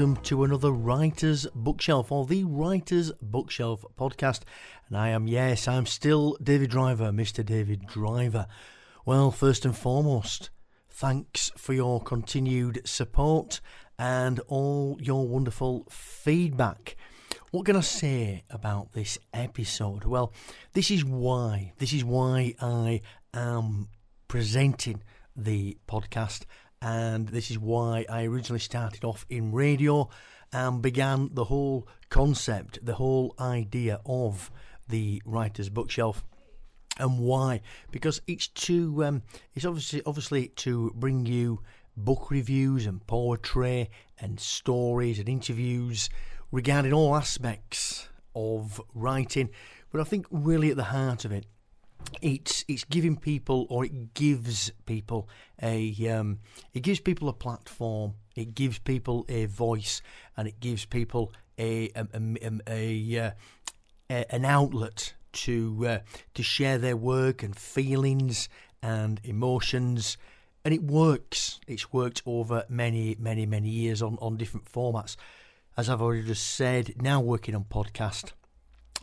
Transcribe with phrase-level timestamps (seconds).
[0.00, 4.40] Welcome to another Writer's Bookshelf or the Writer's Bookshelf podcast.
[4.88, 7.44] And I am, yes, I'm still David Driver, Mr.
[7.44, 8.46] David Driver.
[9.04, 10.48] Well, first and foremost,
[10.88, 13.60] thanks for your continued support
[13.98, 16.96] and all your wonderful feedback.
[17.50, 20.06] What can I say about this episode?
[20.06, 20.32] Well,
[20.72, 21.74] this is why.
[21.76, 23.02] This is why I
[23.34, 23.88] am
[24.28, 25.02] presenting
[25.36, 26.46] the podcast
[26.82, 30.08] and this is why I originally started off in radio
[30.52, 34.50] and began the whole concept, the whole idea of
[34.88, 36.24] the writer's bookshelf.
[36.98, 37.60] And why?
[37.90, 39.22] Because it's to um,
[39.54, 41.60] it's obviously obviously to bring you
[41.96, 46.10] book reviews and poetry and stories and interviews
[46.50, 49.50] regarding all aspects of writing.
[49.92, 51.46] But I think really at the heart of it
[52.22, 55.28] it's it's giving people or it gives people
[55.62, 56.38] a um,
[56.74, 60.02] it gives people a platform it gives people a voice
[60.36, 63.30] and it gives people a a, a, a, uh,
[64.10, 65.98] a an outlet to uh,
[66.34, 68.48] to share their work and feelings
[68.82, 70.16] and emotions.
[70.64, 71.60] And it works.
[71.66, 75.16] It's worked over many many many years on on different formats.
[75.76, 78.32] As I've already just said now working on podcast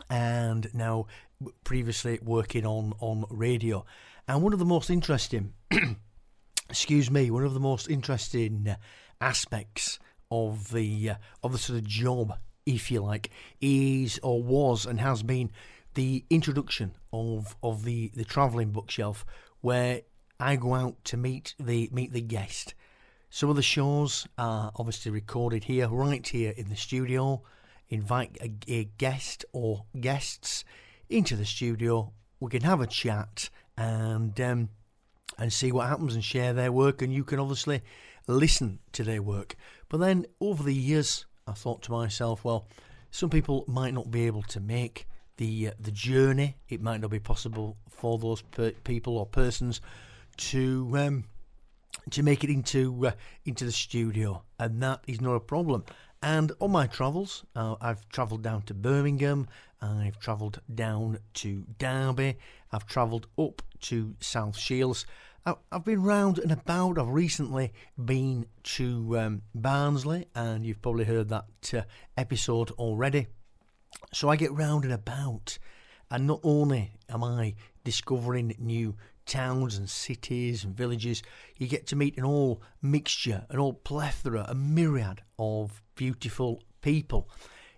[0.09, 1.07] and now
[1.63, 3.85] previously working on on radio.
[4.27, 5.53] And one of the most interesting,
[6.69, 8.75] excuse me, one of the most interesting
[9.21, 13.29] aspects of the uh, of the sort of job, if you like,
[13.61, 15.51] is or was and has been
[15.93, 19.25] the introduction of of the the travelling bookshelf,
[19.61, 20.01] where
[20.39, 22.73] I go out to meet the meet the guest.
[23.29, 27.41] Some of the shows are obviously recorded here, right here in the studio.
[27.89, 30.65] Invite a, a guest or guests
[31.09, 32.11] into the studio.
[32.39, 34.69] We can have a chat and um,
[35.37, 37.01] and see what happens and share their work.
[37.01, 37.81] And you can obviously
[38.27, 39.55] listen to their work.
[39.89, 42.67] But then over the years, I thought to myself, well,
[43.11, 46.57] some people might not be able to make the uh, the journey.
[46.69, 49.81] It might not be possible for those per- people or persons
[50.37, 51.23] to um,
[52.11, 53.11] to make it into uh,
[53.45, 55.85] into the studio, and that is not a problem.
[56.21, 59.47] And on my travels, uh, I've travelled down to Birmingham,
[59.81, 62.37] I've travelled down to Derby,
[62.71, 65.05] I've travelled up to South Shields.
[65.71, 66.97] I've been round and about.
[66.97, 67.71] I've recently
[68.03, 71.83] been to um, Barnsley, and you've probably heard that uh,
[72.17, 73.27] episode already.
[74.11, 75.57] So I get round and about,
[76.11, 77.55] and not only am I
[77.85, 78.95] discovering new
[79.27, 81.21] towns and cities and villages,
[81.57, 87.29] you get to meet an all mixture, an all plethora, a myriad of beautiful people.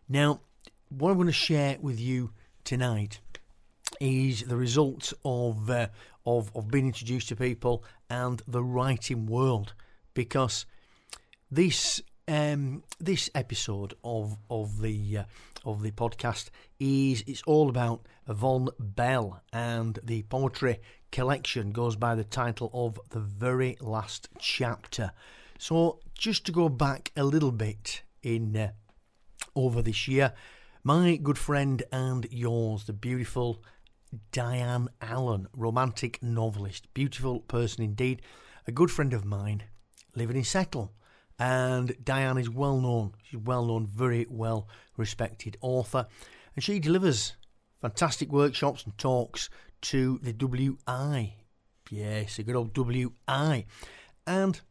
[0.07, 0.41] Now,
[0.89, 2.31] what I'm going to share with you
[2.63, 3.19] tonight
[3.99, 5.87] is the results of uh,
[6.25, 9.73] of of being introduced to people and the writing world,
[10.13, 10.65] because
[11.51, 15.23] this um, this episode of of the uh,
[15.65, 16.49] of the podcast
[16.79, 20.79] is it's all about Yvonne Bell and the poetry
[21.11, 25.11] collection goes by the title of The Very Last Chapter.
[25.57, 28.71] So, just to go back a little bit in uh,
[29.55, 30.33] over this year,
[30.83, 33.63] my good friend and yours, the beautiful
[34.31, 38.21] Diane Allen, romantic novelist, beautiful person indeed,
[38.67, 39.63] a good friend of mine,
[40.15, 40.93] living in Settle.
[41.37, 46.07] And Diane is well known, she's well known, very well respected author,
[46.55, 47.33] and she delivers
[47.81, 49.49] fantastic workshops and talks
[49.81, 51.35] to the WI.
[51.89, 53.65] Yes, a good old WI.
[54.27, 54.61] And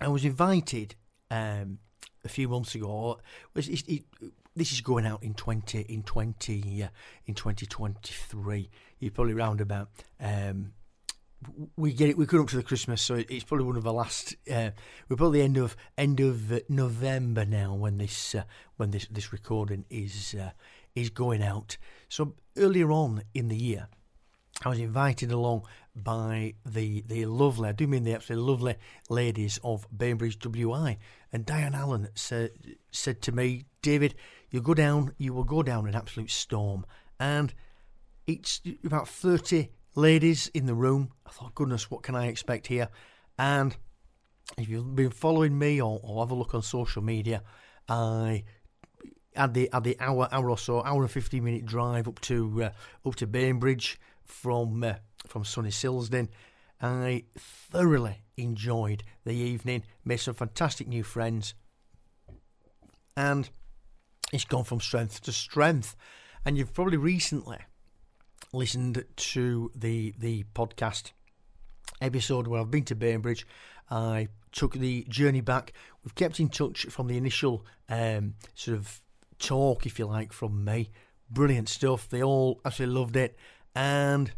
[0.00, 0.96] I was invited
[1.30, 1.78] um,
[2.24, 3.20] a few months ago.
[3.54, 4.04] It, it,
[4.56, 6.88] this is going out in twenty in twenty uh,
[7.26, 8.70] in twenty twenty three.
[8.98, 9.90] You probably round about.
[10.20, 10.72] Um,
[11.76, 12.16] we get it.
[12.16, 14.34] We come up to the Christmas, so it's probably one of the last.
[14.50, 14.70] Uh,
[15.08, 18.44] we're probably end of end of November now when this uh,
[18.76, 20.50] when this this recording is uh,
[20.94, 21.76] is going out.
[22.08, 23.88] So earlier on in the year,
[24.62, 28.74] I was invited along by the the lovely, I do mean the absolutely lovely
[29.08, 30.98] ladies of Bainbridge WI.
[31.32, 32.52] And Diane Allen said
[32.90, 34.14] said to me, David,
[34.50, 36.86] you go down, you will go down an absolute storm.
[37.18, 37.52] And
[38.26, 41.10] it's about thirty ladies in the room.
[41.26, 42.88] I thought, goodness, what can I expect here?
[43.38, 43.76] And
[44.56, 47.42] if you've been following me or, or have a look on social media,
[47.88, 48.44] I
[49.34, 52.64] had the had the hour hour or so, hour and fifteen minute drive up to
[52.64, 52.70] uh,
[53.08, 54.94] up to Bainbridge from uh,
[55.26, 56.28] from sunny Silsden.
[56.80, 61.54] I thoroughly enjoyed the evening, made some fantastic new friends,
[63.16, 63.48] and
[64.32, 65.96] it's gone from strength to strength.
[66.44, 67.58] And you've probably recently
[68.52, 71.12] listened to the the podcast
[72.00, 73.46] episode where I've been to Bainbridge.
[73.90, 75.72] I took the journey back.
[76.02, 79.00] We've kept in touch from the initial um, sort of
[79.38, 80.90] talk, if you like, from me.
[81.30, 82.08] Brilliant stuff.
[82.08, 83.36] They all absolutely loved it,
[83.74, 84.32] and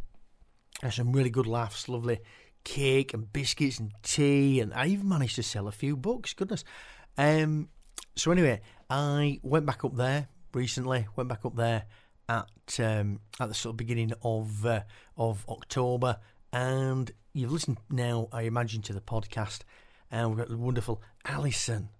[0.82, 1.88] had some really good laughs.
[1.88, 2.20] Lovely
[2.64, 6.34] cake and biscuits and tea, and I even managed to sell a few books.
[6.34, 6.64] Goodness.
[7.16, 7.68] Um,
[8.16, 8.60] so anyway,
[8.90, 11.06] I went back up there recently.
[11.16, 11.84] Went back up there
[12.28, 14.82] at um, at the sort of beginning of uh,
[15.16, 16.18] of October,
[16.52, 19.60] and you've listened now, I imagine, to the podcast,
[20.10, 21.90] and we've got the wonderful Alison.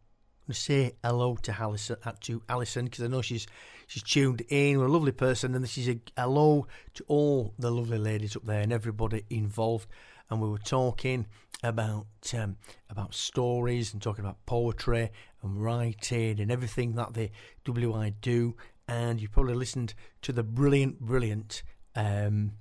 [0.47, 3.49] To say hello to Alison, uh, to Alison because I know she's
[3.89, 4.79] she's tuned in.
[4.79, 8.45] We're a lovely person, and this is a hello to all the lovely ladies up
[8.45, 9.89] there and everybody involved.
[10.31, 11.27] And we were talking
[11.65, 12.59] about um,
[12.89, 15.11] about stories and talking about poetry
[15.43, 17.31] and writing and everything that the
[17.65, 18.55] WI do.
[18.87, 21.65] And you probably listened to the brilliant, brilliant,
[21.97, 22.53] um,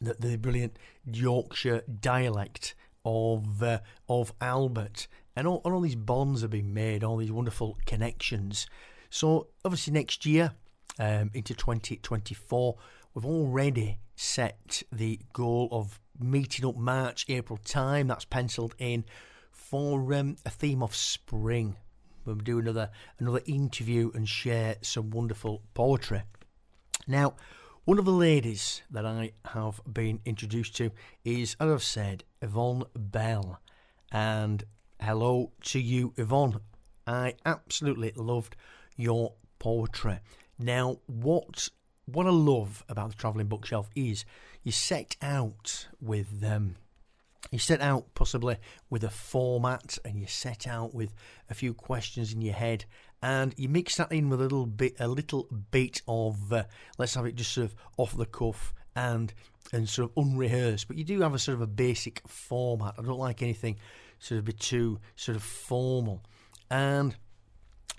[0.00, 5.08] the, the brilliant Yorkshire dialect of uh, of Albert,
[5.40, 8.66] and all, all these bonds have been made, all these wonderful connections.
[9.08, 10.52] So obviously next year,
[10.98, 12.76] um, into 2024,
[13.14, 18.08] we've already set the goal of meeting up March, April time.
[18.08, 19.06] That's penciled in
[19.50, 21.76] for um, a theme of spring.
[22.26, 26.20] We'll do another another interview and share some wonderful poetry.
[27.06, 27.36] Now,
[27.86, 30.90] one of the ladies that I have been introduced to
[31.24, 33.58] is, as I've said, Yvonne Bell.
[34.12, 34.64] And
[35.00, 36.60] hello to you, Yvonne.
[37.06, 38.54] I absolutely loved
[38.96, 40.20] your poetry.
[40.58, 41.68] Now, what
[42.06, 44.24] what I love about the travelling bookshelf is
[44.62, 46.76] you set out with um,
[47.50, 48.56] you set out possibly
[48.90, 51.14] with a format and you set out with
[51.48, 52.84] a few questions in your head
[53.22, 56.64] and you mix that in with a little bit a little bit of uh,
[56.98, 59.32] let's have it just sort of off the cuff and
[59.72, 63.02] and sort of unrehearsed but you do have a sort of a basic format i
[63.02, 63.76] don't like anything
[64.20, 66.22] sort of be too sort of formal
[66.70, 67.16] and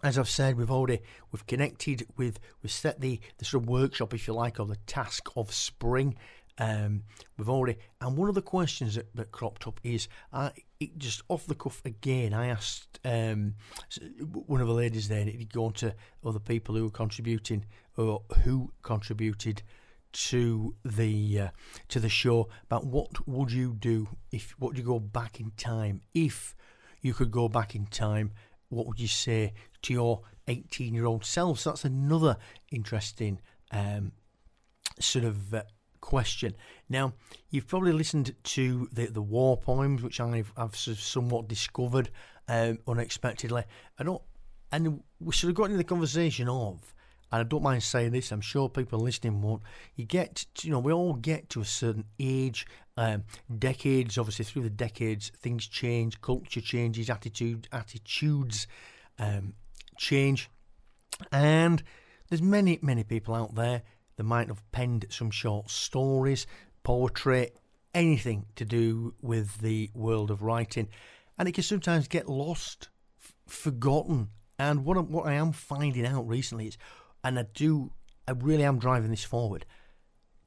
[0.03, 0.99] as I've said, we've already
[1.31, 4.77] we've connected with we've set the the sort of workshop, if you like, or the
[4.87, 6.15] task of spring.
[6.57, 7.03] Um,
[7.37, 11.21] we've already and one of the questions that, that cropped up is uh, it just
[11.29, 12.33] off the cuff again.
[12.33, 13.55] I asked um,
[14.47, 15.95] one of the ladies there, it go on to
[16.25, 17.65] other people who were contributing
[17.97, 19.61] or who contributed
[20.13, 21.47] to the uh,
[21.87, 25.51] to the show about what would you do if what would you go back in
[25.57, 26.55] time if
[27.01, 28.31] you could go back in time
[28.71, 29.53] what would you say
[29.83, 31.59] to your 18 year old self?
[31.59, 32.37] So that's another
[32.71, 33.39] interesting
[33.71, 34.13] um,
[34.99, 35.63] sort of uh,
[35.99, 36.55] question.
[36.89, 37.13] Now,
[37.49, 42.09] you've probably listened to the, the war poems, which I've, I've somewhat discovered
[42.47, 43.63] um, unexpectedly.
[43.99, 44.21] I don't,
[44.71, 46.93] and we sort of got into the conversation of,
[47.31, 49.61] and I don't mind saying this, I'm sure people listening won't.
[49.95, 52.65] You get, to, you know, we all get to a certain age,
[52.97, 53.23] um,
[53.57, 58.67] decades, obviously through the decades, things change, culture changes, attitude, attitudes
[59.17, 59.53] um,
[59.97, 60.49] change,
[61.31, 61.83] and
[62.29, 63.83] there's many, many people out there
[64.15, 66.47] that might have penned some short stories,
[66.83, 67.51] poetry,
[67.93, 70.87] anything to do with the world of writing,
[71.37, 72.89] and it can sometimes get lost,
[73.21, 74.29] f- forgotten.
[74.57, 76.77] And what, what I am finding out recently is
[77.23, 77.91] and I do,
[78.27, 79.65] I really am driving this forward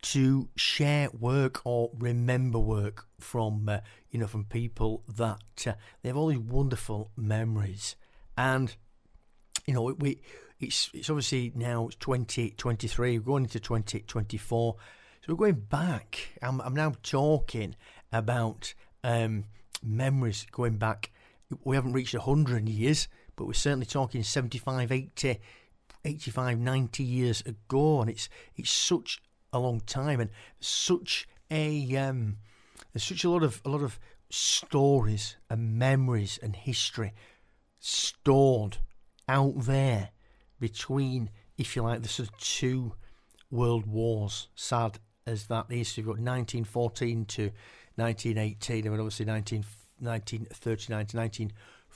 [0.03, 3.79] to share work or remember work from, uh,
[4.11, 7.97] you know, from people that uh, they have all these wonderful memories,
[8.37, 8.77] and
[9.67, 10.21] you know, we
[10.61, 14.77] it's it's obviously now it's 2023, we're going into 2024,
[15.23, 16.19] so we're going back.
[16.43, 17.75] I'm I'm now talking
[18.13, 19.45] about um,
[19.83, 21.13] memories going back.
[21.65, 25.41] We haven't reached 100 years, but we're certainly talking 75, 80
[26.05, 30.31] 85, 90 years ago, and it's it's such a long time and
[30.61, 32.39] such a um,
[32.93, 33.99] there's such a lot of a lot of
[34.31, 37.13] stories and memories and history
[37.79, 38.79] stored
[39.29, 40.11] out there
[40.59, 42.95] between, if you like, the sort of two
[43.51, 44.49] world wars.
[44.55, 47.43] Sad as that is, you've got 1914 to
[47.97, 49.65] 1918, and obviously 19,
[50.01, 51.53] 1939 to 19.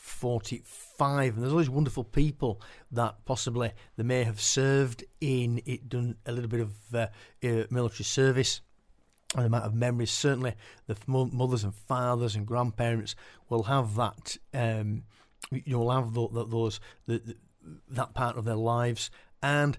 [0.08, 2.60] 45 and there's all these wonderful people
[2.90, 7.06] that possibly they may have served in it done a little bit of uh,
[7.44, 8.60] uh, military service
[9.34, 10.10] and they might have memories.
[10.10, 10.54] Certainly
[10.86, 13.14] the mothers and fathers and grandparents
[13.48, 15.04] will have that um,
[15.50, 17.36] you'll have the, the, those the, the,
[17.90, 19.10] that part of their lives.
[19.42, 19.78] And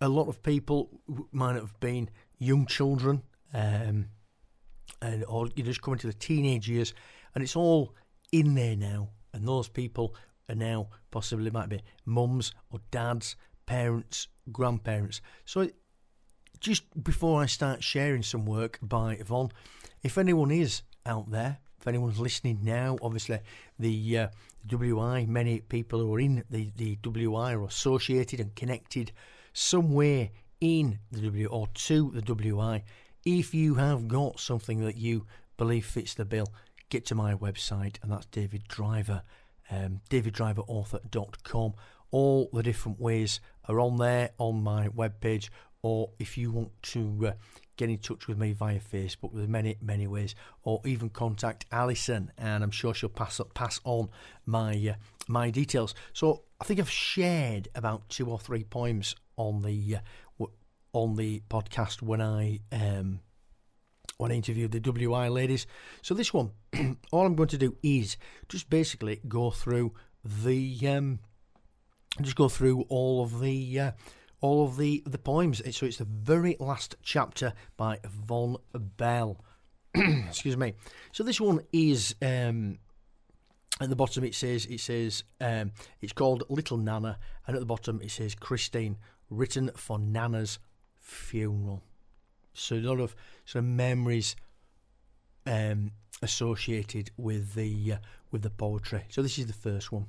[0.00, 1.00] a lot of people
[1.32, 3.22] might have been young children
[3.54, 4.06] um,
[5.00, 6.92] and or you're just coming to the teenage years
[7.34, 7.94] and it's all
[8.32, 10.14] in there now and those people
[10.48, 15.20] are now possibly might be mums or dads, parents, grandparents.
[15.44, 15.68] So
[16.60, 19.52] just before I start sharing some work by Yvonne,
[20.02, 23.38] if anyone is out there if anyone's listening now, obviously
[23.78, 24.28] the uh,
[24.66, 29.12] WI, many people who are in the, the WI are associated and connected
[29.52, 32.82] somewhere in the W or to the WI.
[33.24, 35.26] If you have got something that you
[35.56, 36.48] believe fits the bill,
[36.88, 39.22] get to my website, and that's David Driver,
[39.70, 41.74] um, daviddriverauthor.com.
[42.10, 45.48] All the different ways are on there on my webpage,
[45.82, 47.32] or if you want to uh,
[47.76, 52.30] get in touch with me via Facebook, there's many, many ways, or even contact Alison,
[52.38, 54.08] and I'm sure she'll pass up, pass on
[54.44, 54.94] my uh,
[55.28, 55.94] my details.
[56.12, 60.46] So I think I've shared about two or three poems on the uh,
[60.92, 63.20] on the podcast when I um,
[64.18, 65.66] when I interviewed the WI ladies.
[66.02, 66.52] So this one,
[67.12, 68.16] all I'm going to do is
[68.48, 69.92] just basically go through
[70.24, 71.20] the um,
[72.22, 73.90] just go through all of the uh,
[74.40, 75.62] all of the the poems.
[75.76, 79.44] So it's the very last chapter by Yvonne Bell.
[79.94, 80.74] Excuse me.
[81.12, 82.78] So this one is um,
[83.80, 84.24] at the bottom.
[84.24, 88.34] It says it says um, it's called Little Nana, and at the bottom it says
[88.34, 88.96] Christine,
[89.30, 90.58] written for Nana's
[90.98, 91.82] funeral.
[92.58, 94.36] So a lot of sort of memories
[95.46, 97.98] um, associated with the uh,
[98.30, 99.04] with the poetry.
[99.08, 100.06] So this is the first one.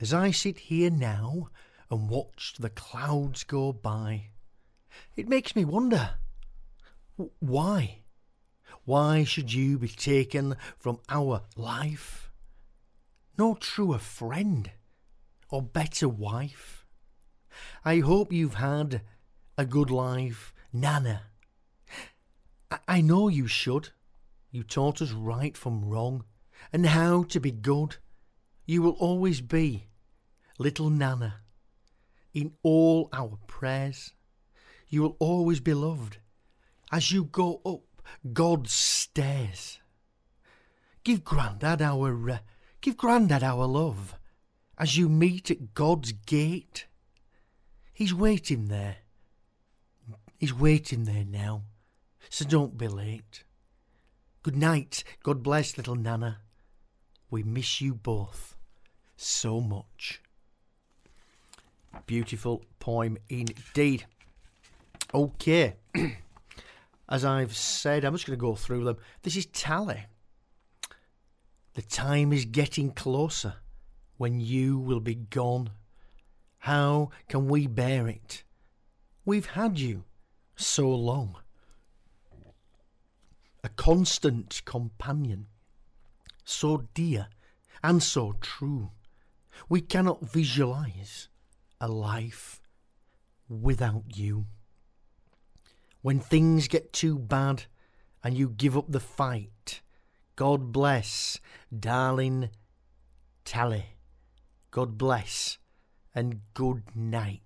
[0.00, 1.48] As I sit here now
[1.90, 4.30] and watch the clouds go by,
[5.16, 6.14] it makes me wonder
[7.38, 7.98] why?
[8.84, 12.30] Why should you be taken from our life?
[13.38, 14.70] No truer friend
[15.50, 16.86] or better wife.
[17.84, 19.02] I hope you've had
[19.58, 21.22] a good life, Nana.
[22.70, 23.90] I, I know you should.
[24.50, 26.24] You taught us right from wrong
[26.72, 27.96] and how to be good.
[28.66, 29.86] You will always be
[30.58, 31.36] little Nana
[32.34, 34.12] in all our prayers.
[34.88, 36.18] You will always be loved
[36.92, 37.82] as you go up
[38.32, 39.78] God's stairs.
[41.04, 42.38] Give Grandad our uh,
[42.80, 44.16] give Grandad our love
[44.76, 46.86] as you meet at God's gate.
[47.92, 48.96] He's waiting there.
[50.40, 51.64] He's waiting there now,
[52.30, 53.44] so don't be late.
[54.42, 55.04] Good night.
[55.22, 56.38] God bless little Nana.
[57.30, 58.56] We miss you both
[59.18, 60.22] so much.
[62.06, 64.06] Beautiful poem indeed.
[65.12, 65.74] Okay.
[67.10, 68.96] As I've said, I'm just going to go through them.
[69.20, 70.06] This is Tally.
[71.74, 73.56] The time is getting closer
[74.16, 75.68] when you will be gone.
[76.60, 78.42] How can we bear it?
[79.26, 80.04] We've had you
[80.60, 81.36] so long.
[83.62, 85.46] A constant companion,
[86.44, 87.28] so dear
[87.82, 88.90] and so true.
[89.68, 91.28] We cannot visualize
[91.80, 92.60] a life
[93.48, 94.46] without you.
[96.02, 97.64] When things get too bad
[98.24, 99.82] and you give up the fight,
[100.36, 101.38] God bless,
[101.76, 102.50] darling
[103.44, 103.96] Tally.
[104.70, 105.58] God bless
[106.14, 107.42] and good night.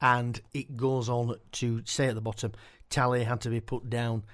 [0.00, 2.52] And it goes on to say at the bottom,
[2.90, 4.24] Tally had to be put down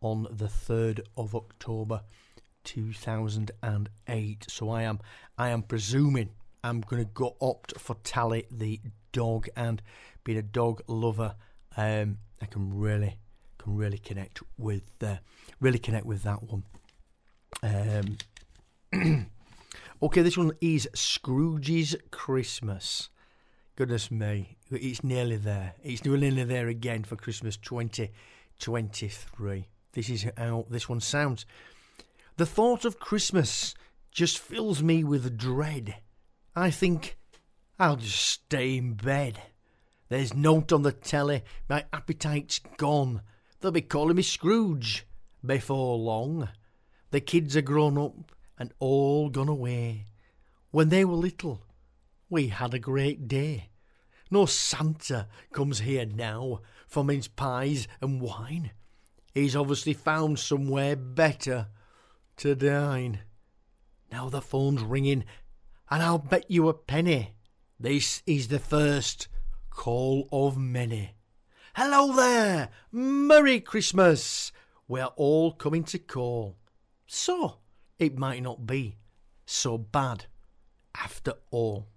[0.00, 2.02] on the 3rd of October
[2.64, 4.46] 2008.
[4.48, 4.98] So I am
[5.38, 6.30] I am presuming
[6.62, 8.80] I'm going to go opt for Tally the
[9.12, 9.82] dog and
[10.24, 11.34] being a dog lover
[11.76, 13.18] um, I can really
[13.58, 15.16] can really connect with uh,
[15.60, 16.64] really connect with that one
[17.62, 18.16] um,
[20.02, 23.08] okay this one is Scrooge's Christmas
[23.80, 30.66] goodness me it's nearly there it's nearly there again for Christmas 2023 this is how
[30.68, 31.46] this one sounds
[32.36, 33.74] the thought of Christmas
[34.10, 35.96] just fills me with dread
[36.54, 37.16] I think
[37.78, 39.40] I'll just stay in bed.
[40.10, 43.22] There's note on the telly, my appetite's gone.
[43.60, 45.06] They'll be calling me Scrooge
[45.42, 46.50] before long.
[47.12, 50.04] The kids are grown up and all gone away.
[50.70, 51.62] When they were little,
[52.28, 53.69] we had a great day.
[54.30, 58.70] No Santa comes here now for mince pies and wine.
[59.34, 61.68] He's obviously found somewhere better
[62.36, 63.20] to dine.
[64.10, 65.24] Now the phone's ringing
[65.90, 67.34] and I'll bet you a penny
[67.82, 69.28] this is the first
[69.70, 71.14] call of many.
[71.74, 72.68] Hello there!
[72.92, 74.52] Merry Christmas!
[74.86, 76.58] We're all coming to call.
[77.06, 77.56] So,
[77.98, 78.98] it might not be
[79.46, 80.26] so bad
[80.94, 81.88] after all.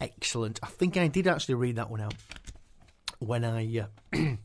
[0.00, 0.60] Excellent.
[0.62, 2.14] I think I did actually read that one out
[3.18, 3.86] when I uh,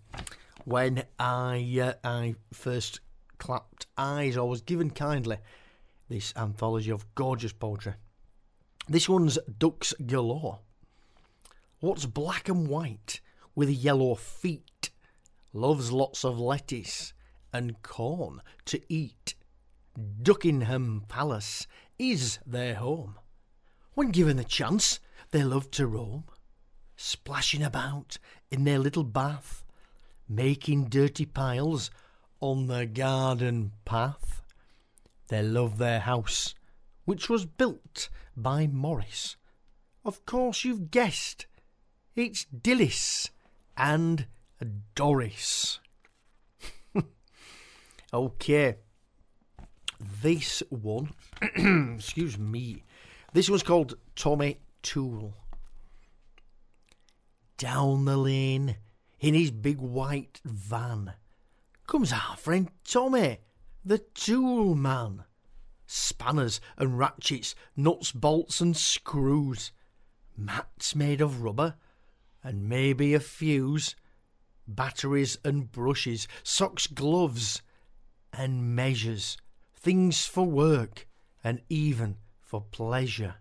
[0.66, 3.02] when I uh, I first
[3.38, 5.38] clapped eyes or was given kindly
[6.10, 7.94] this anthology of gorgeous poetry.
[8.88, 10.60] This one's Ducks Galore.
[11.80, 13.20] What's black and white
[13.56, 14.90] with yellow feet?
[15.54, 17.14] Loves lots of lettuce
[17.52, 19.36] and corn to eat.
[20.22, 21.68] Duckingham Palace
[22.00, 23.16] is their home.
[23.94, 25.00] When given the chance,
[25.32, 26.26] they love to roam,
[26.98, 28.18] splashing about
[28.52, 29.66] in their little bath,
[30.28, 31.90] making dirty piles
[32.42, 34.44] on the garden path.
[35.30, 36.54] They love their house,
[37.06, 39.38] which was built by Morris.
[40.04, 41.46] Of course, you've guessed
[42.16, 43.30] it's Dilys
[43.78, 44.28] and
[44.96, 45.80] Doris.
[48.14, 48.76] okay,
[50.22, 51.14] this one,
[51.96, 52.84] excuse me,
[53.34, 55.36] this one's called Tommy Toole.
[57.58, 58.78] Down the lane
[59.20, 61.14] in his big white van
[61.86, 63.40] comes our friend Tommy,
[63.86, 65.26] the tool man.
[65.86, 69.72] Spanners and ratchets, nuts, bolts, and screws,
[70.38, 71.76] mats made of rubber,
[72.44, 73.96] and maybe a fuse,
[74.68, 77.62] batteries and brushes, socks, gloves,
[78.32, 79.38] and measures,
[79.76, 81.08] things for work,
[81.44, 83.36] and even for pleasure.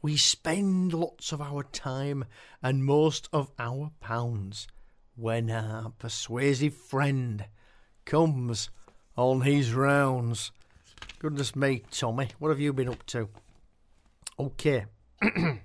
[0.00, 2.24] We spend lots of our time
[2.62, 4.68] and most of our pounds
[5.16, 7.44] when our persuasive friend
[8.04, 8.70] comes
[9.16, 10.52] on his rounds.
[11.18, 13.28] Goodness me, Tommy, what have you been up to?
[14.38, 14.86] Okay.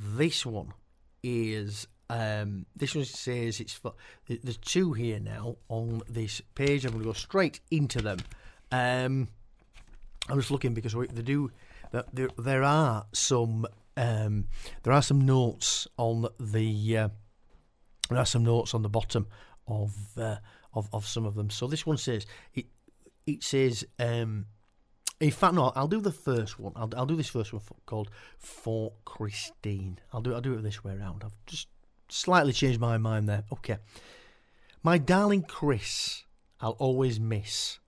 [0.00, 0.74] this one
[1.22, 3.94] is um, this one says it's for
[4.28, 6.84] there's two here now on this page.
[6.84, 8.18] I'm going to go straight into them.
[8.72, 9.28] Um,
[10.28, 11.50] I'm just looking because they do
[12.12, 12.28] there.
[12.38, 14.46] There are some um,
[14.82, 17.08] there are some notes on the uh,
[18.08, 19.26] there are some notes on the bottom
[19.66, 20.36] of uh,
[20.74, 21.50] of of some of them.
[21.50, 22.66] So this one says it
[23.26, 23.84] it says.
[23.98, 24.46] Um,
[25.18, 25.72] in fact, no.
[25.74, 26.74] I'll do the first one.
[26.76, 30.62] I'll, I'll do this first one for, called "For Christine." I'll do I'll do it
[30.62, 31.22] this way around.
[31.24, 31.68] I've just
[32.10, 33.44] slightly changed my mind there.
[33.50, 33.78] Okay,
[34.82, 36.24] my darling Chris,
[36.60, 37.78] I'll always miss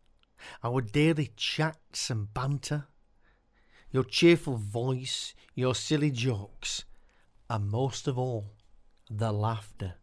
[0.63, 2.87] our daily chats and banter,
[3.91, 6.85] your cheerful voice, your silly jokes,
[7.49, 8.53] and most of all,
[9.11, 9.95] the laughter.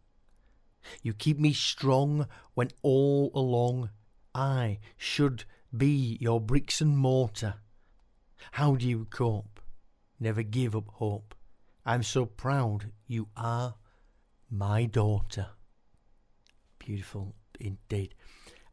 [1.02, 3.90] You keep me strong when all along
[4.34, 5.44] I should
[5.76, 7.54] be your bricks and mortar.
[8.52, 9.60] How do you cope?
[10.18, 11.34] Never give up hope.
[11.84, 13.76] I'm so proud you are
[14.50, 15.48] my daughter.
[16.78, 18.14] Beautiful indeed.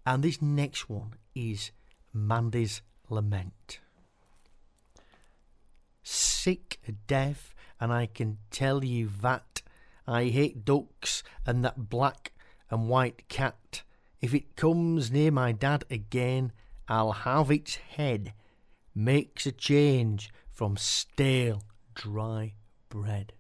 [0.06, 1.72] And this next one is
[2.14, 3.80] Mandy's Lament.
[6.44, 9.62] Sick, deaf, and I can tell you that
[10.06, 12.34] I hate ducks and that black
[12.70, 13.84] and white cat.
[14.20, 16.52] If it comes near my dad again,
[16.90, 18.34] I'll have its head.
[18.94, 21.64] Makes a change from stale,
[21.96, 22.56] dry
[22.90, 23.32] bread.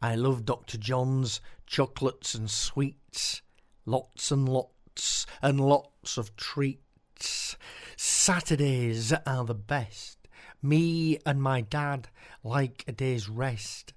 [0.00, 0.78] I love Dr.
[0.78, 3.42] John's chocolates and sweets,
[3.84, 7.56] lots and lots and lots of treats.
[7.96, 10.15] Saturdays are the best.
[10.62, 12.08] Me and my dad
[12.42, 13.92] like a day's rest.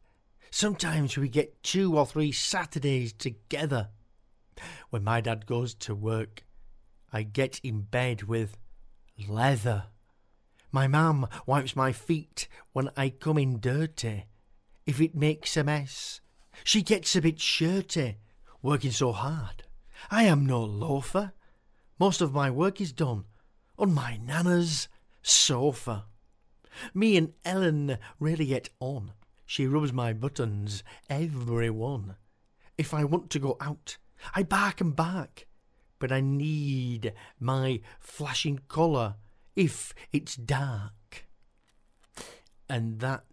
[0.52, 3.90] Sometimes we get two or three Saturdays together.
[4.90, 6.44] When my dad goes to work,
[7.14, 8.58] I get in bed with
[9.28, 9.86] leather.
[10.72, 14.26] My mam wipes my feet when I come in dirty.
[14.86, 16.22] If it makes a mess,
[16.64, 18.18] she gets a bit shirty,
[18.62, 19.64] working so hard.
[20.12, 21.34] I am no loafer.
[22.00, 23.26] Most of my work is done
[23.78, 24.88] on my nana's
[25.22, 26.06] sofa.
[26.94, 29.14] Me and Ellen really get on.
[29.46, 32.16] She rubs my buttons, every one.
[32.78, 33.98] If I want to go out,
[34.36, 35.48] I bark and bark.
[35.98, 39.16] But I need my flashing collar
[39.56, 41.28] if it's dark.
[42.70, 43.26] And that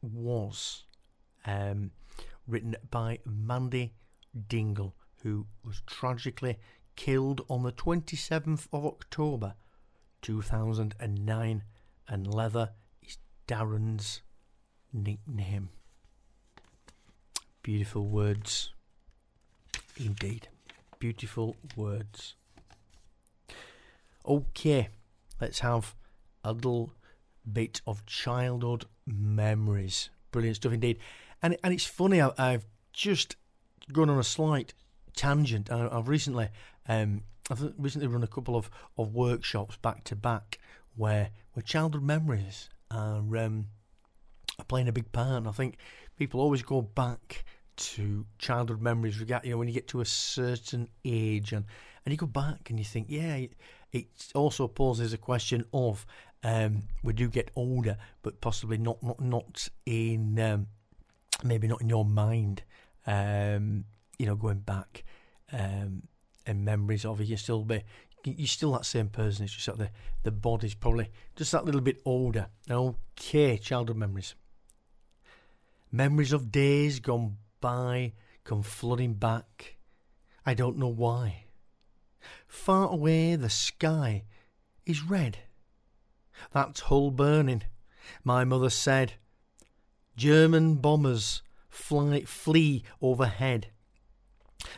[0.00, 0.84] was
[1.44, 1.90] um,
[2.46, 3.92] written by Mandy
[4.48, 6.58] Dingle, who was tragically
[6.96, 9.54] killed on the 27th of October
[10.22, 11.62] 2009,
[12.08, 12.70] and Leather
[13.46, 14.22] Darren's
[14.92, 15.70] nickname.
[17.62, 18.72] Beautiful words.
[19.98, 20.48] Indeed.
[20.98, 22.34] Beautiful words.
[24.26, 24.88] Okay,
[25.40, 25.94] let's have
[26.42, 26.92] a little
[27.50, 30.10] bit of childhood memories.
[30.30, 30.98] Brilliant stuff indeed.
[31.42, 33.36] And and it's funny, I, have just
[33.92, 34.72] gone on a slight
[35.14, 35.70] tangent.
[35.70, 36.48] I, have recently
[36.88, 40.58] um, I've recently run a couple of, of workshops back to back
[40.96, 43.66] where where childhood memories are um,
[44.58, 45.38] are playing a big part.
[45.38, 45.76] And I think
[46.16, 47.44] people always go back
[47.76, 49.18] to childhood memories.
[49.18, 51.64] You know, when you get to a certain age, and
[52.04, 53.46] and you go back and you think, yeah,
[53.92, 56.06] it also poses a question of
[56.42, 60.66] um, we do get older, but possibly not not not in um,
[61.42, 62.62] maybe not in your mind.
[63.06, 63.84] Um,
[64.18, 65.04] you know, going back.
[65.52, 66.02] Um,
[66.46, 67.20] and memories of.
[67.20, 67.82] it, You still be,
[68.24, 69.44] you're still that same person.
[69.44, 69.90] It's just that the,
[70.22, 72.48] the body's probably just that little bit older.
[72.70, 74.34] Okay, childhood memories.
[75.92, 78.12] Memories of days gone by
[78.44, 79.76] come flooding back.
[80.44, 81.44] I don't know why.
[82.46, 84.24] Far away, the sky
[84.86, 85.38] is red.
[86.52, 87.62] That's Hull burning.
[88.22, 89.14] My mother said,
[90.16, 93.68] German bombers fly, flee overhead.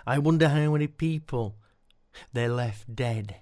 [0.07, 1.57] I wonder how many people
[2.33, 3.37] they left dead.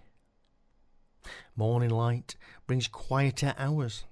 [1.57, 4.05] Morning light brings quieter hours.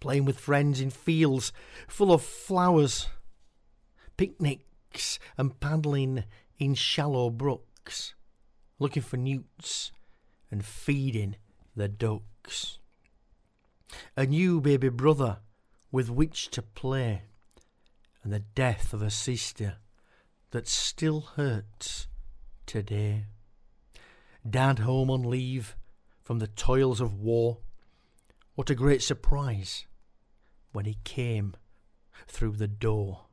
[0.00, 1.52] Playing with friends in fields
[1.88, 3.08] full of flowers.
[4.16, 6.24] Picnics and paddling
[6.58, 8.14] in shallow brooks.
[8.78, 9.92] Looking for newts
[10.50, 11.36] and feeding
[11.74, 12.78] the ducks.
[14.16, 15.38] A new baby brother
[15.92, 17.22] with which to play,
[18.22, 19.76] and the death of a sister
[20.50, 22.08] that still hurts
[22.66, 23.26] today.
[24.50, 25.76] Dad home on leave
[26.22, 27.58] from the toils of war.
[28.54, 29.86] What a great surprise
[30.72, 31.56] when he came
[32.28, 33.26] through the door.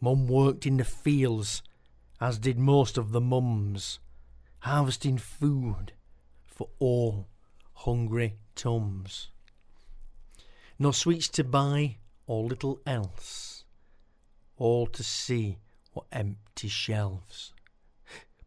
[0.00, 1.62] Mum worked in the fields,
[2.20, 3.98] as did most of the mums,
[4.60, 5.92] harvesting food
[6.46, 7.28] for all
[7.74, 9.28] hungry tums.
[10.78, 13.64] No sweets to buy, or little else,
[14.56, 15.58] all to see
[15.92, 17.52] what empty shelves.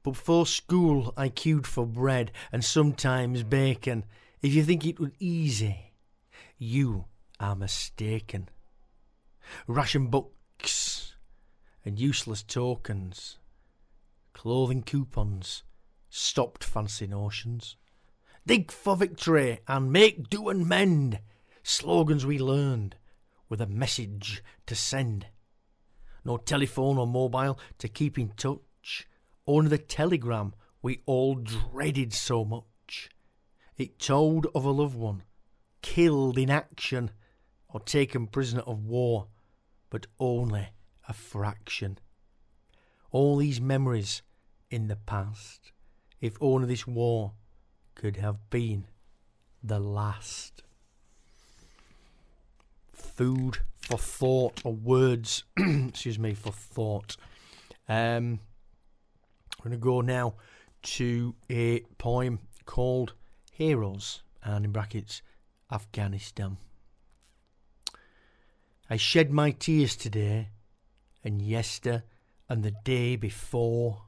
[0.04, 4.04] But before school I queued for bread and sometimes bacon.
[4.42, 5.94] If you think it was easy,
[6.58, 7.06] you
[7.39, 8.50] are mistaken.
[9.66, 11.16] Ration books
[11.86, 13.38] and useless tokens,
[14.34, 15.63] clothing coupons,
[16.10, 17.78] stopped fancy notions.
[18.46, 21.20] Dig for victory and make do and mend,
[21.63, 22.98] slogans we learned
[23.48, 25.28] with a message to send.
[26.26, 29.08] No telephone or mobile to keep in touch,
[29.47, 33.10] only the telegram we all dreaded so much.
[33.77, 35.23] It told of a loved one
[35.82, 37.12] killed in action
[37.67, 39.27] or taken prisoner of war,
[39.89, 40.69] but only
[41.08, 41.99] a fraction.
[43.12, 44.23] All these memories
[44.71, 45.71] in the past,
[46.21, 47.34] if only this war
[47.95, 48.86] could have been
[49.62, 50.63] the last.
[52.91, 57.17] Food for thought, or words, excuse me, for thought.
[57.88, 58.39] Um,
[59.63, 60.34] I'm going to go now
[60.82, 63.13] to a poem called
[63.54, 65.21] Heroes, and in brackets,
[65.71, 66.58] Afghanistan.
[68.89, 70.49] I shed my tears today,
[71.23, 72.04] and yester,
[72.49, 74.02] and the day before,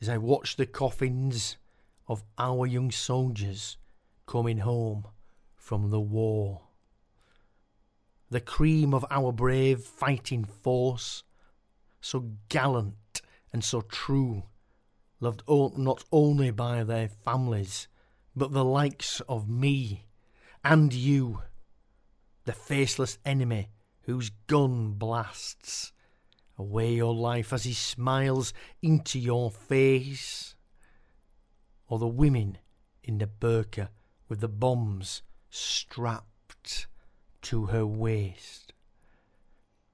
[0.00, 1.58] as I watched the coffins
[2.06, 3.76] of our young soldiers
[4.24, 5.08] coming home
[5.56, 6.62] from the war.
[8.30, 11.22] The cream of our brave fighting force,
[12.00, 12.94] so gallant
[13.52, 14.44] and so true,
[15.20, 17.88] loved not only by their families,
[18.36, 20.06] but the likes of me
[20.64, 21.42] and you,
[22.44, 23.70] the faceless enemy
[24.02, 25.92] whose gun blasts
[26.56, 30.54] away your life as he smiles into your face
[31.88, 32.58] or the women
[33.02, 33.88] in the burqa
[34.28, 36.86] with the bombs strapped
[37.42, 38.72] to her waist.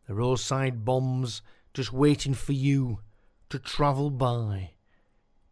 [0.07, 3.01] The roadside bombs just waiting for you
[3.55, 4.71] to travel by.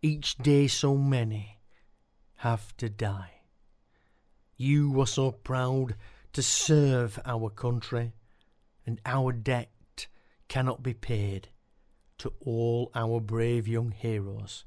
[0.03, 1.61] Each day so many
[2.39, 3.43] have to die.
[4.57, 5.95] You were so proud
[6.33, 8.13] to serve our country,
[8.85, 10.09] and our debt
[10.49, 11.51] cannot be paid
[12.19, 14.65] to all our brave young heroes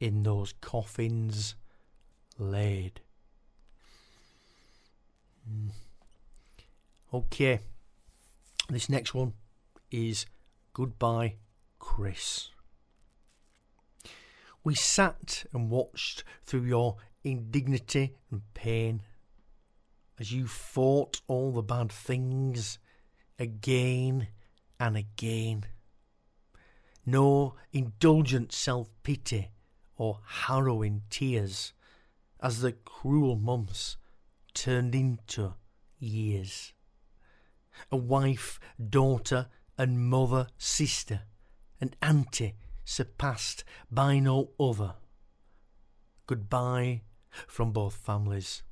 [0.00, 1.54] in those coffins
[2.36, 3.00] laid.
[5.48, 5.70] Mm.
[7.14, 7.60] Okay,
[8.68, 9.34] this next one
[9.92, 10.26] is
[10.74, 11.36] Goodbye,
[11.78, 12.50] Chris.
[14.66, 19.00] We sat and watched through your indignity and pain
[20.18, 22.80] as you fought all the bad things
[23.38, 24.26] again
[24.80, 25.66] and again.
[27.06, 29.52] No indulgent self pity
[29.98, 31.72] or harrowing tears
[32.40, 33.96] as the cruel months
[34.52, 35.54] turned into
[36.00, 36.72] years.
[37.92, 38.58] A wife,
[38.90, 39.46] daughter,
[39.78, 41.20] and mother, sister,
[41.80, 44.94] and auntie surpassed by no other.
[46.26, 47.02] Goodbye
[47.46, 48.62] from both families.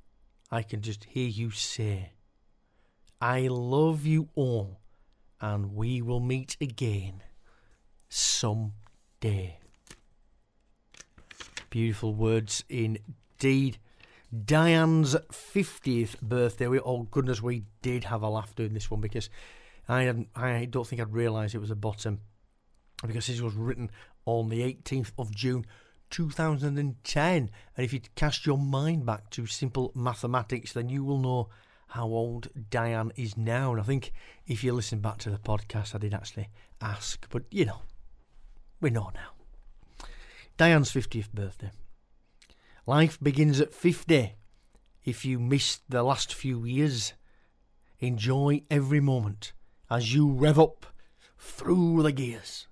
[0.50, 2.12] I can just hear you say,
[3.20, 4.81] I love you all,
[5.40, 7.22] and we will meet again
[8.09, 8.72] some
[9.20, 9.59] day.
[11.70, 13.79] Beautiful words indeed.
[14.44, 16.68] Diane's 50th birthday.
[16.68, 19.29] We, oh, goodness, we did have a laugh doing this one because
[19.88, 22.20] I I don't think I'd realised it was a bottom
[23.02, 23.90] because this was written
[24.26, 25.66] on the 18th of June
[26.11, 27.50] 2010.
[27.76, 31.48] And if you cast your mind back to simple mathematics, then you will know
[31.88, 33.72] how old Diane is now.
[33.72, 34.12] And I think
[34.46, 36.48] if you listen back to the podcast, I did actually
[36.80, 37.83] ask, but you know,
[38.80, 40.07] we know now.
[40.57, 41.70] Diane's 50th birthday.
[42.87, 44.35] Life begins at 50.
[45.04, 47.14] If you missed the last few years,
[47.98, 49.52] enjoy every moment
[49.90, 50.87] as you rev up
[51.38, 52.66] through the gears.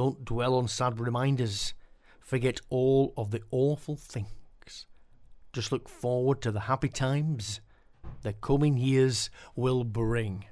[0.00, 1.74] Don't dwell on sad reminders.
[2.20, 4.86] Forget all of the awful things.
[5.52, 7.60] Just look forward to the happy times
[8.22, 10.46] the coming years will bring.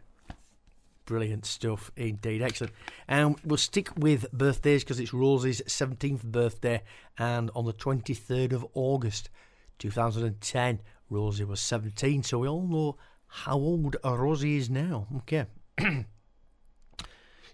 [1.06, 2.42] Brilliant stuff indeed.
[2.42, 2.74] Excellent.
[3.08, 6.82] And we'll stick with birthdays because it's Rosie's 17th birthday.
[7.16, 9.30] And on the 23rd of August
[9.78, 12.22] 2010, Rosie was 17.
[12.22, 15.06] So we all know how old Rosie is now.
[15.16, 15.46] Okay.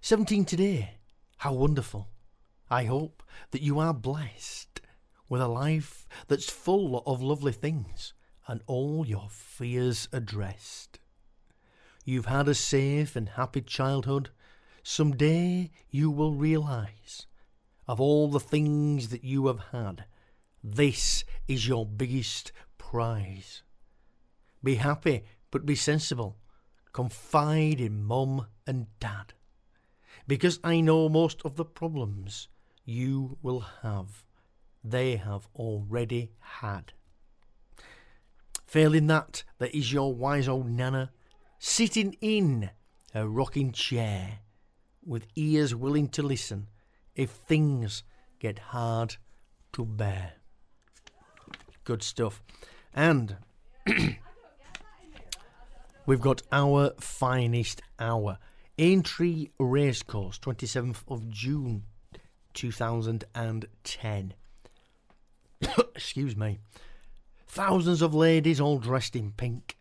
[0.01, 0.95] 17 today.
[1.39, 2.09] How wonderful.
[2.71, 4.81] I hope that you are blessed
[5.29, 8.15] with a life that's full of lovely things
[8.47, 10.99] and all your fears addressed.
[12.05, 14.31] You've had a safe and happy childhood.
[14.83, 17.27] Some day you will realize
[17.87, 20.05] of all the things that you have had,
[20.63, 23.63] this is your biggest prize.
[24.63, 26.39] Be happy, but be sensible.
[26.93, 29.35] Confide in mum and dad.
[30.27, 32.49] Because I know most of the problems
[32.85, 34.25] you will have,
[34.83, 36.93] they have already had.
[38.67, 41.11] Failing that, there is your wise old nana
[41.59, 42.71] sitting in
[43.15, 44.41] a rocking chair
[45.05, 46.69] with ears willing to listen
[47.15, 48.03] if things
[48.39, 49.17] get hard
[49.73, 50.35] to bear.
[51.85, 52.43] Good stuff.
[52.95, 53.37] And
[56.07, 58.39] we've got our finest hour.
[58.77, 61.85] Aintree Racecourse, 27th of June
[62.55, 64.35] 2010.
[65.95, 66.59] Excuse me.
[67.47, 69.79] Thousands of ladies, all dressed in pink,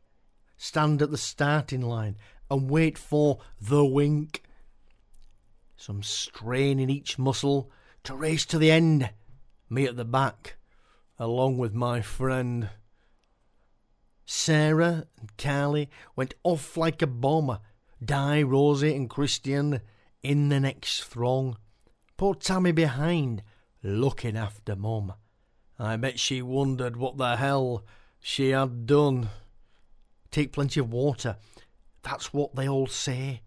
[0.58, 2.18] stand at the starting line
[2.52, 4.44] and wait for the wink.
[5.76, 7.72] Some strain in each muscle
[8.04, 9.10] to race to the end.
[9.72, 10.58] Me at the back,
[11.18, 12.70] along with my friend.
[14.24, 17.58] Sarah and Carly went off like a bomb.
[18.06, 19.82] Di, Rosie, and Christian
[20.22, 21.58] in the next throng.
[22.18, 23.44] Poor Tammy behind,
[23.82, 25.14] looking after Mum.
[25.80, 27.84] I bet she wondered what the hell
[28.20, 29.30] she had done.
[30.32, 31.38] Take plenty of water.
[32.04, 33.42] That's what they all say.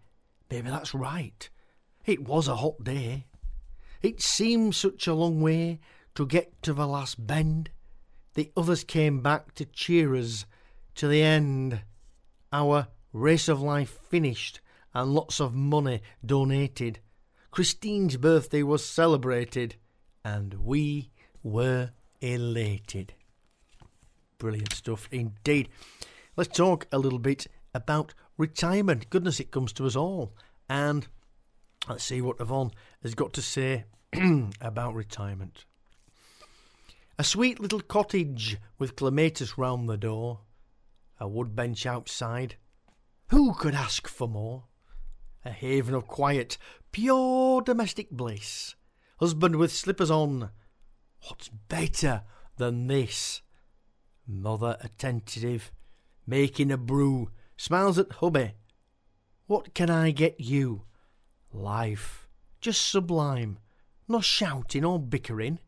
[0.49, 1.49] Baby, that's right.
[2.05, 3.25] It was a hot day.
[4.01, 5.79] It seemed such a long way
[6.15, 7.69] to get to the last bend.
[8.35, 10.45] The others came back to cheer us
[10.95, 11.81] to the end.
[12.53, 14.61] Our race of life finished
[14.93, 16.99] and lots of money donated.
[17.51, 19.75] Christine's birthday was celebrated
[20.23, 21.11] and we
[21.43, 21.91] were
[22.21, 23.13] elated.
[24.37, 25.69] Brilliant stuff indeed.
[26.35, 29.09] Let's talk a little bit about retirement.
[29.09, 30.33] Goodness, it comes to us all.
[30.69, 31.07] And
[31.87, 33.85] let's see what Yvonne has got to say
[34.61, 35.65] about retirement.
[37.17, 40.41] A sweet little cottage with clematis round the door,
[41.19, 42.57] a wood bench outside.
[43.29, 44.65] Who could ask for more?
[45.43, 46.57] A haven of quiet,
[46.91, 48.75] pure domestic bliss.
[49.19, 50.51] Husband with slippers on,
[51.27, 52.23] What's better
[52.57, 53.41] than this?
[54.25, 55.71] Mother attentive,
[56.25, 58.53] making a brew, smiles at hubby.
[59.45, 60.83] What can I get you?
[61.51, 62.27] Life,
[62.61, 63.59] just sublime,
[64.07, 65.59] no shouting or bickering.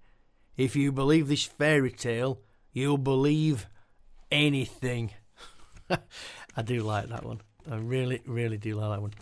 [0.56, 2.41] If you believe this fairy tale,
[2.72, 3.67] you'll believe
[4.32, 5.12] anything.
[5.89, 7.41] I do like that one.
[7.69, 9.13] I really, really do like that one.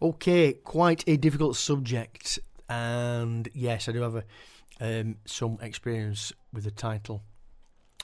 [0.00, 4.24] Okay, quite a difficult subject, and yes, I do have a
[4.80, 7.22] um, some experience with the title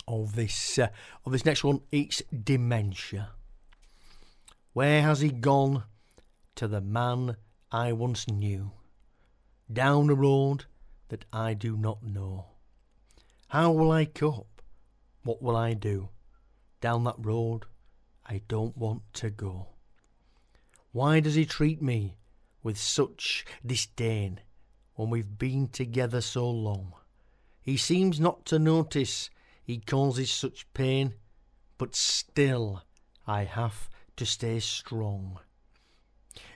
[0.07, 0.89] of this uh,
[1.25, 1.81] of this next one.
[1.91, 3.31] It's dementia.
[4.73, 5.85] Where has he gone?
[6.57, 7.37] To the man
[7.73, 8.73] I once knew,
[9.73, 10.67] down a road
[11.09, 12.47] that I do not know.
[13.49, 14.61] How will I cope?
[15.23, 16.11] What will I do?
[16.81, 17.65] Down that road
[18.31, 19.69] I don't want to go.
[20.93, 22.17] Why does he treat me
[22.63, 24.41] with such disdain?
[25.01, 26.93] when we've been together so long.
[27.63, 29.31] He seems not to notice
[29.63, 31.15] he causes such pain,
[31.79, 32.83] but still
[33.27, 35.39] I have to stay strong.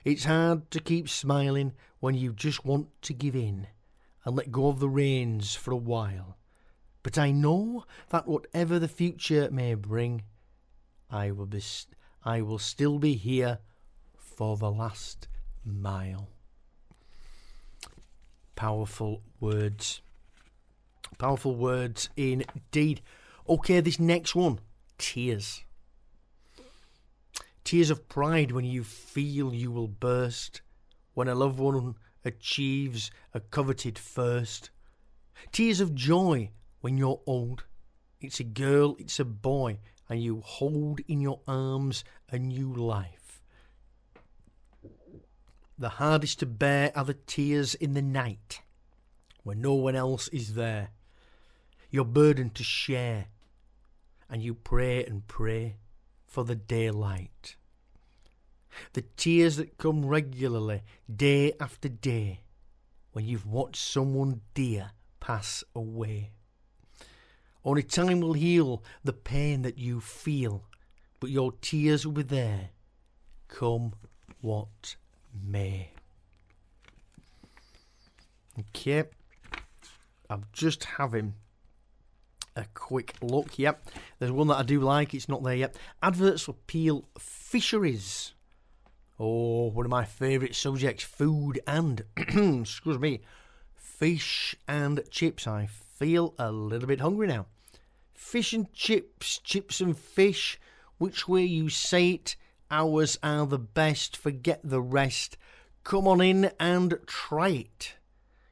[0.03, 3.65] It's hard to keep smiling when you just want to give in
[4.23, 6.37] and let go of the reins for a while.
[7.01, 10.21] But I know that whatever the future may bring,
[11.09, 13.59] I will be st- I will still be here
[14.17, 15.27] for the last
[15.63, 16.29] mile.
[18.55, 20.01] Powerful words.
[21.17, 23.01] Powerful words indeed.
[23.47, 24.59] Okay, this next one
[24.97, 25.63] tears.
[27.63, 30.61] Tears of pride when you feel you will burst,
[31.13, 34.69] when a loved one achieves a coveted first.
[35.51, 37.65] Tears of joy when you're old.
[38.21, 43.41] It's a girl, it's a boy, and you hold in your arms a new life.
[45.77, 48.61] The hardest to bear are the tears in the night,
[49.43, 50.91] when no one else is there.
[51.89, 53.27] Your burden to share,
[54.29, 55.77] and you pray and pray
[56.25, 57.55] for the daylight.
[58.93, 62.41] The tears that come regularly, day after day,
[63.11, 66.31] when you've watched someone dear pass away.
[67.65, 70.65] Only time will heal the pain that you feel,
[71.19, 72.69] but your tears will be there,
[73.47, 73.93] come
[74.39, 74.95] what
[75.33, 75.89] may.
[78.59, 79.05] Okay,
[80.29, 81.33] I'm just having
[82.55, 83.57] a quick look.
[83.57, 85.75] Yep, there's one that I do like, it's not there yet.
[86.03, 88.33] Adverts for Peel Fisheries.
[89.19, 93.21] Oh, one of my favourite subjects food and, excuse me,
[93.73, 95.47] fish and chips.
[95.47, 97.47] I feel a little bit hungry now.
[98.15, 100.57] Fish and chips, chips and fish,
[100.97, 102.37] which way you say it,
[102.71, 105.37] ours are the best, forget the rest.
[105.83, 107.95] Come on in and try it.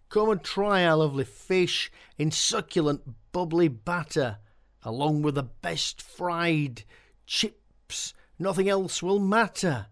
[0.09, 4.39] Come and try our lovely fish in succulent, bubbly batter,
[4.83, 6.83] along with the best fried
[7.25, 8.13] chips.
[8.37, 9.87] Nothing else will matter.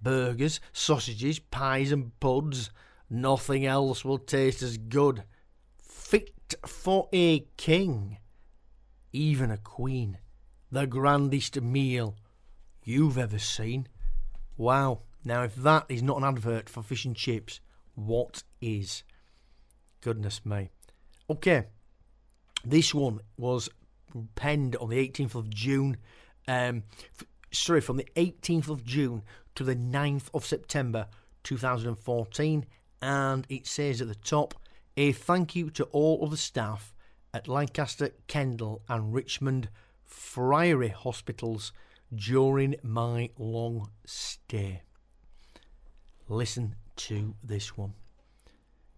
[0.00, 2.70] Burgers, sausages, pies, and puds.
[3.10, 5.24] Nothing else will taste as good.
[5.82, 8.18] Fit for a king
[9.12, 10.18] even a queen,
[10.70, 12.16] the grandest meal
[12.84, 13.86] you've ever seen.
[14.56, 17.60] Wow, now if that is not an advert for fish and chips,
[17.94, 19.02] what is?
[20.00, 20.70] Goodness me.
[21.28, 21.66] Okay,
[22.64, 23.68] this one was
[24.34, 25.96] penned on the 18th of June.
[26.48, 26.84] Um,
[27.18, 29.22] f- sorry, from the 18th of June
[29.54, 31.06] to the 9th of September
[31.44, 32.66] 2014,
[33.00, 34.54] and it says at the top,
[34.96, 36.94] a thank you to all of the staff
[37.34, 39.70] at Lancaster, Kendal, and Richmond
[40.04, 41.72] Friary hospitals
[42.14, 44.82] during my long stay.
[46.28, 47.94] Listen to this one.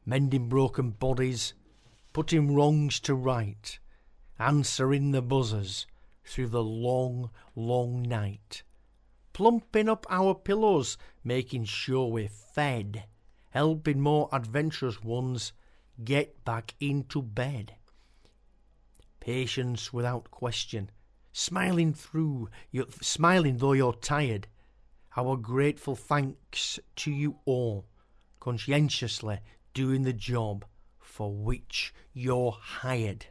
[0.05, 1.55] Mending broken bodies,
[2.13, 3.79] putting wrongs to right,
[4.39, 5.87] answering the buzzers
[6.25, 8.65] through the long, long night,
[9.33, 13.05] plumping up our pillows, making sure we're fed,
[13.51, 15.53] helping more adventurous ones
[16.03, 17.77] get back into bed
[19.25, 20.91] patience without question,
[21.33, 24.47] smiling through, you smiling though you're tired.
[25.17, 27.87] Our grateful thanks to you all,
[28.39, 29.41] conscientiously
[29.73, 30.67] doing the job
[30.99, 33.25] for which you're hired.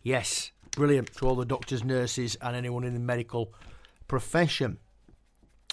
[0.00, 3.52] Yes, brilliant to all the doctors, nurses, and anyone in the medical
[4.06, 4.78] profession.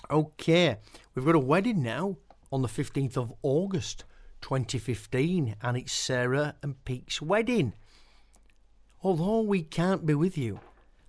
[0.10, 0.78] Okay,
[1.14, 2.18] we've got a wedding now
[2.52, 4.04] on the 15th of August
[4.42, 7.74] 2015, and it's Sarah and Pete's wedding.
[9.06, 10.62] Although we can't be with you,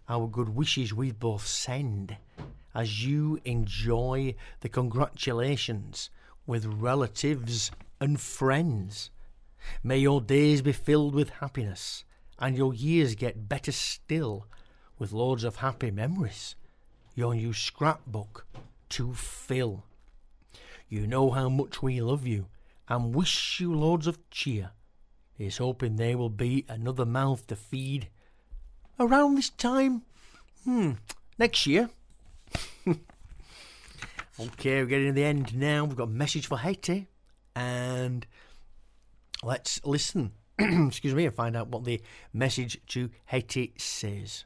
[0.09, 2.17] our good wishes we both send
[2.75, 6.11] as you enjoy the congratulations
[6.45, 9.11] with relatives and friends.
[9.85, 12.03] May your days be filled with happiness
[12.37, 14.49] and your years get better still
[14.99, 16.57] with loads of happy memories.
[17.15, 18.45] Your new scrapbook
[18.89, 19.85] to fill.
[20.89, 22.49] You know how much we love you
[22.89, 24.73] and wish you loads of cheer
[25.37, 28.09] He's hoping there will be another mouth to feed.
[29.01, 30.03] Around this time?
[30.65, 30.93] Hmm,
[31.39, 31.91] next year.
[32.87, 32.97] okay,
[34.39, 35.85] we're getting to the end now.
[35.85, 37.09] We've got a message for Hattie.
[37.57, 38.27] And
[39.43, 42.01] let's listen, excuse me, and find out what the
[42.33, 44.45] message to Hattie says.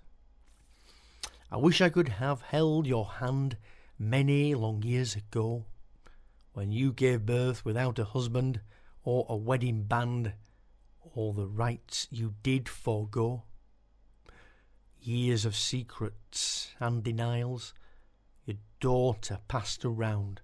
[1.51, 3.59] I wish I could have held your hand
[3.99, 5.65] many long years ago
[6.55, 8.61] when you gave birth without a husband
[9.05, 10.33] or a wedding band
[11.15, 13.45] all the rights you did forego.
[15.01, 17.75] Years of secrets and denials
[18.45, 20.41] your daughter passed around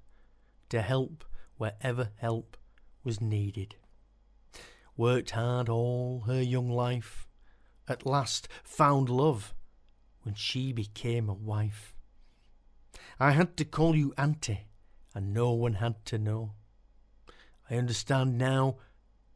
[0.68, 1.24] to help
[1.56, 2.56] wherever help
[3.02, 3.76] was needed.
[4.96, 7.26] Worked hard all her young life,
[7.88, 9.54] at last found love
[10.22, 11.94] when she became a wife.
[13.18, 14.66] I had to call you Auntie,
[15.14, 16.52] and no one had to know.
[17.70, 18.76] I understand now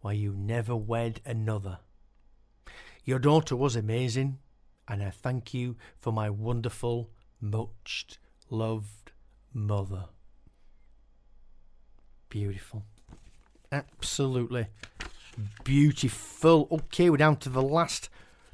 [0.00, 1.78] why you never wed another.
[3.04, 4.38] Your daughter was amazing,
[4.86, 8.18] and I thank you for my wonderful, much
[8.50, 9.12] loved
[9.52, 10.06] mother.
[12.28, 12.84] Beautiful.
[13.72, 14.68] Absolutely
[15.64, 16.68] beautiful.
[16.70, 18.08] Okay, we're down to the last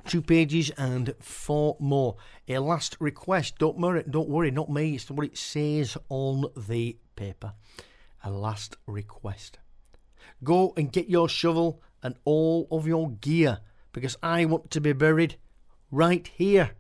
[0.06, 2.16] two pages and four more.
[2.48, 3.58] A last request.
[3.58, 4.94] Don't worry, don't worry, not me.
[4.94, 7.54] It's what it says on the paper.
[8.22, 9.58] A last request.
[10.42, 13.60] Go and get your shovel and all of your gear
[13.92, 15.36] because I want to be buried
[15.90, 16.72] right here,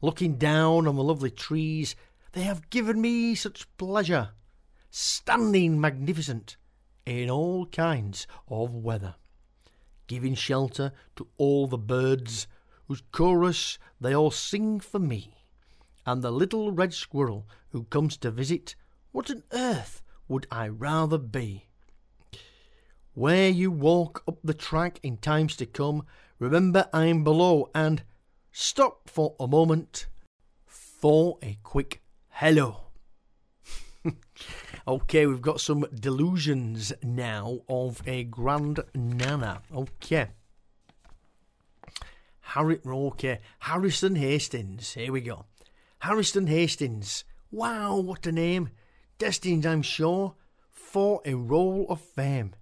[0.00, 1.96] looking down on the lovely trees.
[2.32, 4.30] They have given me such pleasure,
[4.90, 6.56] standing magnificent
[7.04, 9.16] in all kinds of weather,
[10.06, 12.46] giving shelter to all the birds
[12.86, 15.46] whose chorus they all sing for me,
[16.06, 18.74] and the little red squirrel who comes to visit.
[19.12, 21.66] What on earth would I rather be?
[23.14, 26.06] Where you walk up the track in times to come,
[26.38, 28.02] remember I'm below and
[28.50, 30.06] stop for a moment
[30.76, 32.00] for a quick
[32.30, 32.84] hello.
[34.88, 39.60] okay, we've got some delusions now of a grand nana.
[39.74, 40.28] Okay.
[42.40, 44.94] Harry, okay, Harrison Hastings.
[44.94, 45.44] Here we go.
[45.98, 47.24] Harrison Hastings.
[47.50, 48.70] Wow, what a name.
[49.18, 50.34] Destined, I'm sure,
[50.70, 52.54] for a role of fame.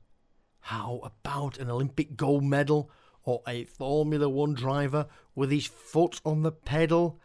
[0.60, 2.90] How about an Olympic gold medal
[3.24, 7.20] or a Formula One driver with his foot on the pedal?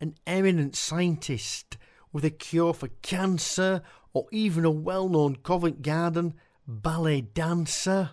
[0.00, 1.78] An eminent scientist
[2.12, 6.34] with a cure for cancer or even a well known Covent Garden
[6.66, 8.10] ballet dancer?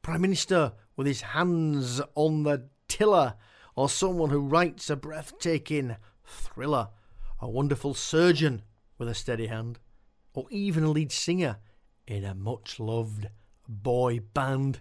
[0.00, 3.34] Prime Minister with his hands on the tiller
[3.74, 6.88] or someone who writes a breathtaking thriller?
[7.40, 8.62] A wonderful surgeon
[8.98, 9.78] with a steady hand?
[10.34, 11.58] Or even a lead singer
[12.06, 13.28] in a much loved
[13.68, 14.80] boy band,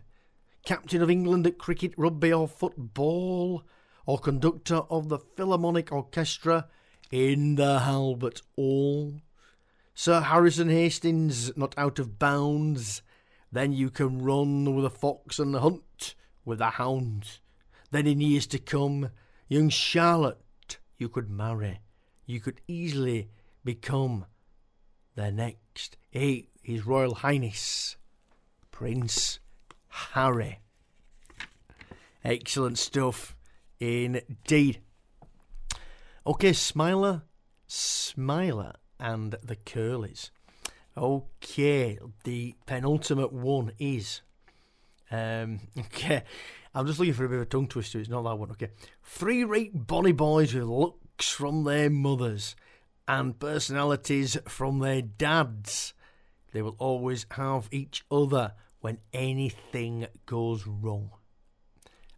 [0.65, 3.63] captain of England at cricket, rugby, or football,
[4.05, 6.67] or conductor of the Philharmonic Orchestra
[7.11, 9.21] in the Albert Hall.
[9.93, 13.01] Sir Harrison Hastings not out of bounds.
[13.51, 16.15] Then you can run with a fox and hunt
[16.45, 17.41] with the hounds.
[17.91, 19.09] Then in years to come,
[19.49, 21.81] young Charlotte you could marry.
[22.25, 23.29] You could easily
[23.65, 24.25] become
[25.15, 25.97] their next.
[26.09, 27.97] Hey, His Royal Highness
[28.81, 29.39] Prince
[29.89, 30.57] Harry.
[32.23, 33.35] Excellent stuff
[33.79, 34.81] indeed.
[36.25, 37.21] Okay, Smiler,
[37.67, 40.31] Smiler, and the Curlies.
[40.97, 44.23] Okay, the penultimate one is.
[45.11, 46.23] Um, okay,
[46.73, 47.99] I'm just looking for a bit of a tongue twister.
[47.99, 48.49] It's not that one.
[48.49, 48.69] Okay,
[49.03, 52.55] three rate bonny boys with looks from their mothers
[53.07, 55.93] and personalities from their dads.
[56.51, 61.11] They will always have each other when anything goes wrong.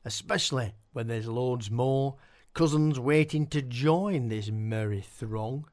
[0.04, 2.16] Especially when there's loads more
[2.54, 5.66] cousins waiting to join this merry throng.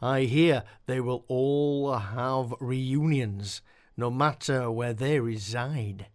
[0.00, 3.60] I hear they will all have reunions,
[3.96, 6.06] no matter where they reside.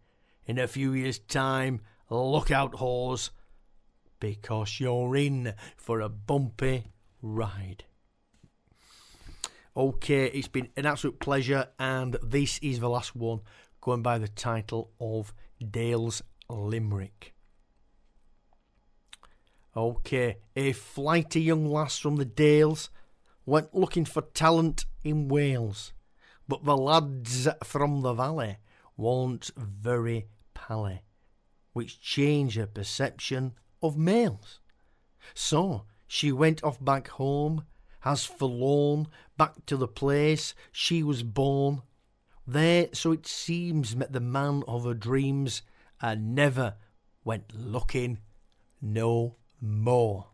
[0.46, 3.32] In a few years' time, look out, Hawes,
[4.20, 6.86] because you're in for a bumpy
[7.22, 7.86] ride.
[9.78, 13.42] Okay, it's been an absolute pleasure, and this is the last one
[13.86, 15.32] going by the title of
[15.70, 17.36] Dale's Limerick.
[19.78, 22.90] Okay, a flighty young lass from the Dales
[23.46, 25.94] went looking for talent in Wales,
[26.48, 28.58] but the lads from the valley
[28.98, 30.26] weren't very
[30.56, 31.04] pally,
[31.74, 34.62] which changed her perception of males.
[35.36, 37.66] So she went off back home,
[38.04, 41.84] as forlorn, back to the place she was born
[42.48, 45.62] there, so it seems, met the man of her dreams
[46.02, 46.76] and never
[47.24, 48.20] went looking
[48.82, 50.28] no more.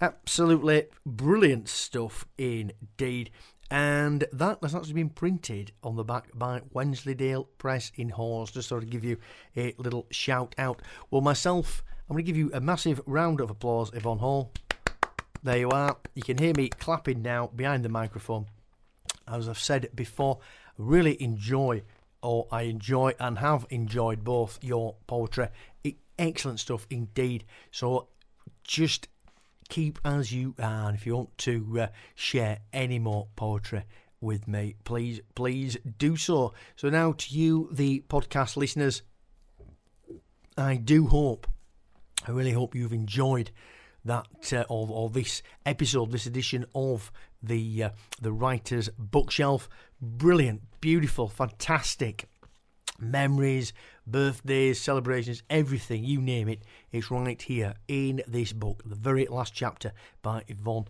[0.00, 3.30] Absolutely brilliant stuff indeed.
[3.70, 8.68] And that has actually been printed on the back by Wensleydale Press in Hawes, just
[8.68, 9.16] sort of give you
[9.56, 10.82] a little shout out.
[11.10, 14.52] Well, myself, I'm going to give you a massive round of applause, Yvonne Hall.
[15.42, 15.96] There you are.
[16.14, 18.46] You can hear me clapping now behind the microphone.
[19.26, 20.38] As I've said before,
[20.76, 21.82] really enjoy,
[22.22, 25.48] or I enjoy and have enjoyed both your poetry.
[26.18, 27.44] Excellent stuff indeed.
[27.70, 28.08] So
[28.64, 29.08] just
[29.68, 30.88] keep as you are.
[30.88, 33.84] And if you want to uh, share any more poetry
[34.20, 36.54] with me, please, please do so.
[36.76, 39.02] So now to you, the podcast listeners,
[40.56, 41.46] I do hope,
[42.26, 43.50] I really hope you've enjoyed
[44.06, 47.12] that uh, or, or this episode, this edition of
[47.46, 47.90] the uh,
[48.20, 49.68] the writer's bookshelf.
[50.00, 52.28] Brilliant, beautiful, fantastic
[52.98, 53.72] memories,
[54.06, 56.62] birthdays, celebrations, everything you name it.
[56.92, 59.92] It's right here in this book, the very last chapter
[60.22, 60.86] by Yvonne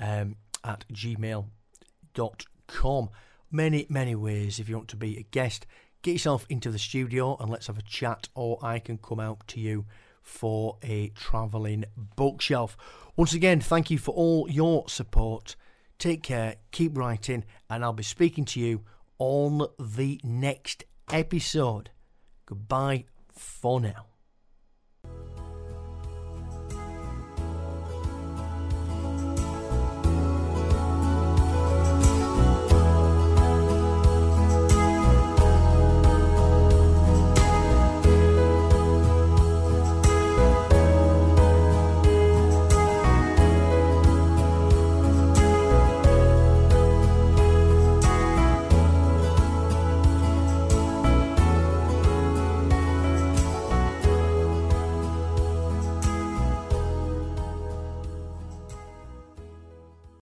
[0.00, 0.34] um,
[0.64, 1.48] at gmail.com.
[3.52, 5.66] Many, many ways if you want to be a guest.
[6.02, 9.46] Get yourself into the studio and let's have a chat, or I can come out
[9.48, 9.84] to you
[10.22, 11.84] for a travelling
[12.16, 12.76] bookshelf.
[13.16, 15.56] Once again, thank you for all your support.
[15.98, 18.84] Take care, keep writing, and I'll be speaking to you
[19.18, 21.90] on the next episode.
[22.46, 24.09] Goodbye for now.